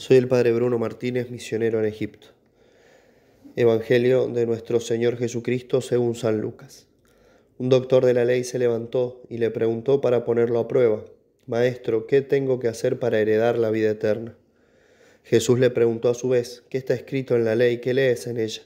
[0.00, 2.28] Soy el Padre Bruno Martínez, misionero en Egipto.
[3.54, 6.86] Evangelio de nuestro Señor Jesucristo según San Lucas.
[7.58, 11.04] Un doctor de la ley se levantó y le preguntó para ponerlo a prueba,
[11.46, 14.38] Maestro, ¿qué tengo que hacer para heredar la vida eterna?
[15.22, 17.82] Jesús le preguntó a su vez, ¿qué está escrito en la ley?
[17.82, 18.62] ¿Qué lees en ella?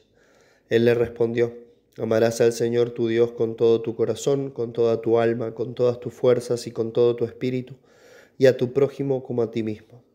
[0.69, 1.53] Él le respondió,
[1.98, 5.98] Amarás al Señor tu Dios con todo tu corazón, con toda tu alma, con todas
[5.98, 7.75] tus fuerzas y con todo tu espíritu,
[8.39, 10.14] y a tu prójimo como a ti mismo.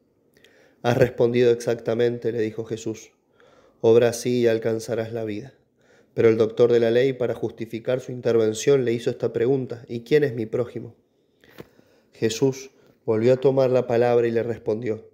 [0.82, 3.11] Has respondido exactamente, le dijo Jesús.
[3.82, 5.54] Obra así y alcanzarás la vida.
[6.14, 10.01] Pero el doctor de la ley, para justificar su intervención, le hizo esta pregunta, ¿y
[10.01, 10.96] quién es mi prójimo?
[12.14, 12.71] Jesús
[13.06, 15.10] volvió a tomar la palabra y le respondió,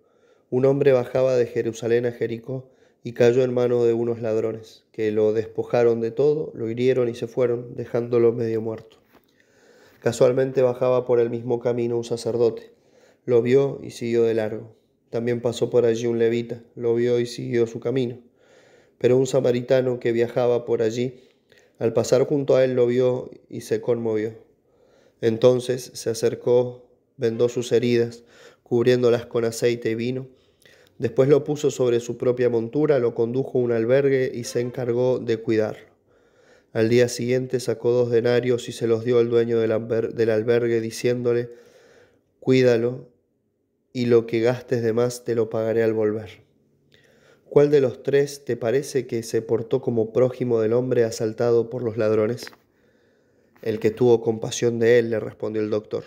[0.51, 2.69] un hombre bajaba de Jerusalén a Jericó
[3.03, 7.15] y cayó en manos de unos ladrones, que lo despojaron de todo, lo hirieron y
[7.15, 8.97] se fueron, dejándolo medio muerto.
[9.99, 12.71] Casualmente bajaba por el mismo camino un sacerdote,
[13.25, 14.75] lo vio y siguió de largo.
[15.15, 18.19] También pasó por allí un levita, lo vio y siguió su camino.
[18.97, 21.21] Pero un samaritano que viajaba por allí,
[21.79, 24.33] al pasar junto a él lo vio y se conmovió.
[25.21, 28.25] Entonces se acercó, vendó sus heridas,
[28.63, 30.27] cubriéndolas con aceite y vino.
[30.97, 35.19] Después lo puso sobre su propia montura, lo condujo a un albergue y se encargó
[35.19, 35.87] de cuidarlo.
[36.73, 41.51] Al día siguiente sacó dos denarios y se los dio al dueño del, albergue, diciéndole,
[42.41, 43.14] Cuídalo
[43.95, 46.41] y lo que gastes de más te lo pagaré al volver.
[47.45, 51.81] ¿Cuál de los tres te parece que se portó como prójimo del hombre asaltado por
[51.81, 52.47] los ladrones?
[53.61, 56.03] El que tuvo compasión de él, le respondió el doctor.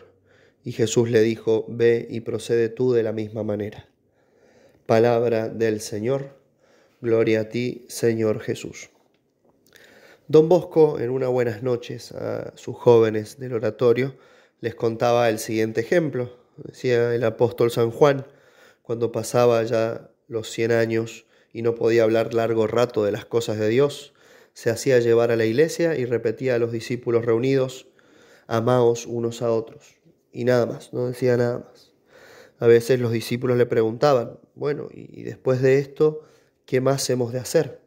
[0.65, 3.89] Y Jesús le dijo, ve y procede tú de la misma manera.
[4.85, 6.37] Palabra del Señor,
[7.01, 8.91] gloria a ti, Señor Jesús.
[10.27, 14.15] Don Bosco, en unas buenas noches a sus jóvenes del oratorio,
[14.61, 18.27] les contaba el siguiente ejemplo decía el apóstol San Juan,
[18.83, 23.59] cuando pasaba ya los cien años y no podía hablar largo rato de las cosas
[23.59, 24.15] de Dios,
[24.53, 27.87] se hacía llevar a la iglesia y repetía a los discípulos reunidos,
[28.47, 29.97] amaos unos a otros.
[30.33, 31.93] Y nada más, no decía nada más.
[32.59, 36.23] A veces los discípulos le preguntaban, bueno, y después de esto,
[36.67, 37.81] ¿qué más hemos de hacer?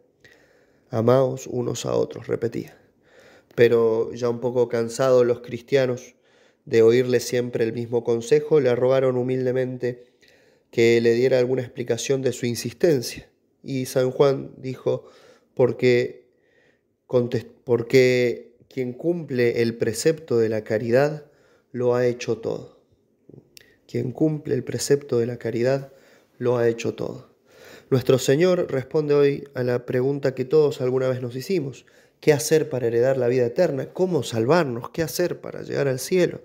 [0.89, 2.77] Amaos unos a otros, repetía.
[3.55, 6.15] Pero ya un poco cansados los cristianos,
[6.65, 10.05] de oírle siempre el mismo consejo, le rogaron humildemente
[10.71, 13.29] que le diera alguna explicación de su insistencia.
[13.63, 15.05] Y San Juan dijo,
[15.53, 16.27] porque,
[17.63, 21.25] porque quien cumple el precepto de la caridad
[21.71, 22.79] lo ha hecho todo.
[23.87, 25.91] Quien cumple el precepto de la caridad
[26.37, 27.35] lo ha hecho todo.
[27.89, 31.85] Nuestro Señor responde hoy a la pregunta que todos alguna vez nos hicimos.
[32.21, 33.87] ¿Qué hacer para heredar la vida eterna?
[33.87, 34.91] ¿Cómo salvarnos?
[34.91, 36.41] ¿Qué hacer para llegar al cielo?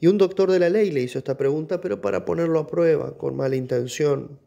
[0.00, 3.18] Y un doctor de la ley le hizo esta pregunta, pero para ponerlo a prueba,
[3.18, 4.38] con mala intención.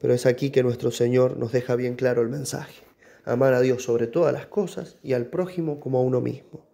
[0.00, 2.82] Pero es aquí que nuestro Señor nos deja bien claro el mensaje.
[3.26, 6.66] Amar a Dios sobre todas las cosas y al prójimo como a uno mismo.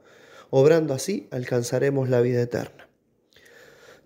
[0.50, 2.88] Obrando así alcanzaremos la vida eterna.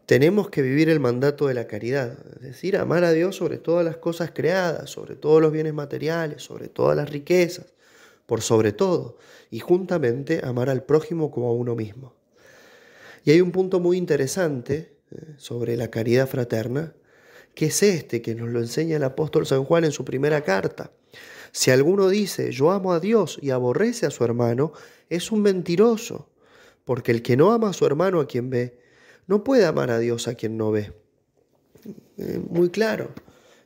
[0.06, 3.84] Tenemos que vivir el mandato de la caridad, es decir, amar a Dios sobre todas
[3.84, 7.73] las cosas creadas, sobre todos los bienes materiales, sobre todas las riquezas,
[8.26, 9.18] por sobre todo,
[9.50, 12.14] y juntamente amar al prójimo como a uno mismo.
[13.24, 16.94] Y hay un punto muy interesante eh, sobre la caridad fraterna,
[17.54, 20.90] que es este que nos lo enseña el apóstol San Juan en su primera carta.
[21.52, 24.72] Si alguno dice, yo amo a Dios y aborrece a su hermano,
[25.08, 26.28] es un mentiroso,
[26.84, 28.78] porque el que no ama a su hermano a quien ve,
[29.26, 30.92] no puede amar a Dios a quien no ve.
[32.18, 33.10] Eh, muy claro.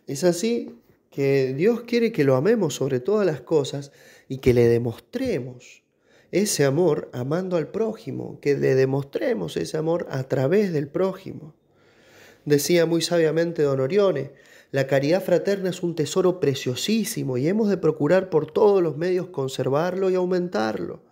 [0.07, 0.79] Es así
[1.19, 3.91] que Dios quiere que lo amemos sobre todas las cosas
[4.29, 5.83] y que le demostremos
[6.31, 11.57] ese amor amando al prójimo, que le demostremos ese amor a través del prójimo.
[12.45, 14.31] Decía muy sabiamente don Orione,
[14.71, 19.27] la caridad fraterna es un tesoro preciosísimo y hemos de procurar por todos los medios
[19.27, 21.03] conservarlo y aumentarlo.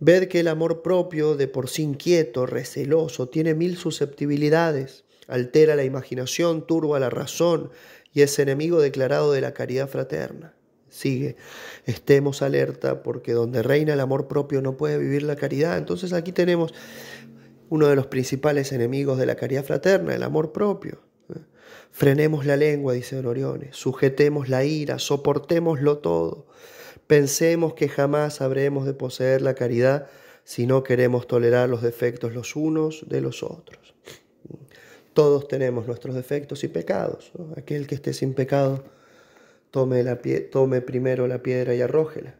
[0.00, 5.84] Ved que el amor propio, de por sí inquieto, receloso, tiene mil susceptibilidades, altera la
[5.84, 7.70] imaginación, turba la razón
[8.16, 10.54] y es enemigo declarado de la caridad fraterna.
[10.88, 11.36] Sigue,
[11.84, 15.76] estemos alerta porque donde reina el amor propio no puede vivir la caridad.
[15.76, 16.72] Entonces aquí tenemos
[17.68, 21.02] uno de los principales enemigos de la caridad fraterna, el amor propio.
[21.90, 26.46] Frenemos la lengua, dice Don Orione, sujetemos la ira, soportémoslo todo.
[27.06, 30.06] Pensemos que jamás habremos de poseer la caridad
[30.42, 33.94] si no queremos tolerar los defectos los unos de los otros.
[35.16, 37.32] Todos tenemos nuestros defectos y pecados.
[37.56, 38.84] Aquel que esté sin pecado
[39.70, 40.04] tome,
[40.82, 42.34] primero la piedra y arrójela.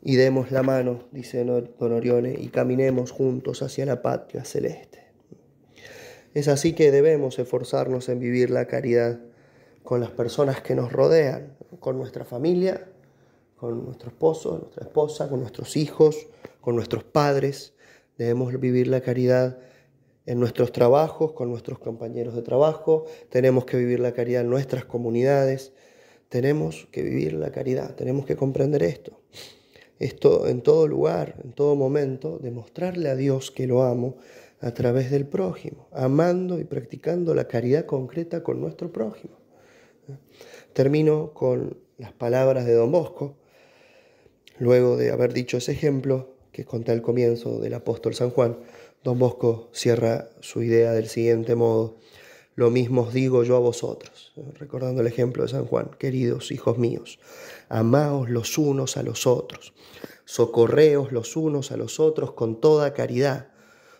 [0.00, 5.04] Y demos la mano, dice Don Orione, y caminemos juntos hacia la patria celeste.
[6.32, 9.20] Es así que debemos esforzarnos en vivir la caridad
[9.82, 12.88] con las personas que nos rodean, con nuestra familia,
[13.56, 16.26] con nuestro esposo, nuestra esposa, con nuestros hijos,
[16.62, 17.74] con nuestros padres.
[18.16, 19.58] Debemos vivir la caridad
[20.26, 23.04] en nuestros trabajos, con nuestros compañeros de trabajo.
[23.28, 25.72] Tenemos que vivir la caridad en nuestras comunidades.
[26.28, 29.20] Tenemos que vivir la caridad, tenemos que comprender esto.
[29.98, 34.16] Esto en todo lugar, en todo momento, demostrarle a Dios que lo amo
[34.60, 39.36] a través del prójimo, amando y practicando la caridad concreta con nuestro prójimo.
[40.72, 43.36] Termino con las palabras de Don Bosco,
[44.58, 48.58] luego de haber dicho ese ejemplo que conté al comienzo del apóstol San Juan,
[49.04, 51.98] Don Bosco cierra su idea del siguiente modo,
[52.54, 56.78] lo mismo os digo yo a vosotros, recordando el ejemplo de San Juan, queridos hijos
[56.78, 57.18] míos,
[57.68, 59.74] amaos los unos a los otros,
[60.24, 63.48] socorreos los unos a los otros con toda caridad.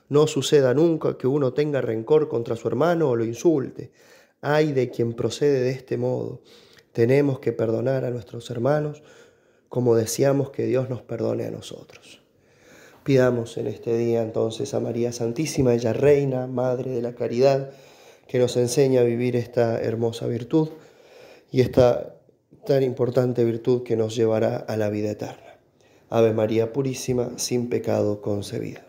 [0.08, 3.92] No suceda nunca que uno tenga rencor contra su hermano o lo insulte.
[4.40, 6.40] Ay de quien procede de este modo.
[6.92, 9.02] Tenemos que perdonar a nuestros hermanos
[9.68, 12.24] como deseamos que Dios nos perdone a nosotros.
[13.04, 17.70] Pidamos en este día entonces a María Santísima, ella reina, Madre de la Caridad,
[18.26, 20.70] que nos enseña a vivir esta hermosa virtud
[21.52, 22.16] y esta
[22.64, 25.58] tan importante virtud que nos llevará a la vida eterna.
[26.08, 28.86] Ave María Purísima, sin pecado concebida.